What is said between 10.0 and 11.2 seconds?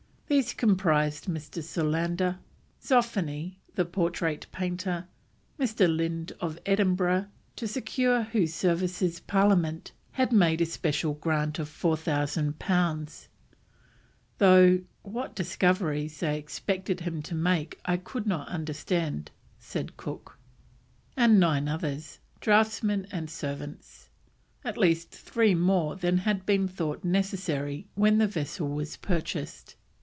had made a special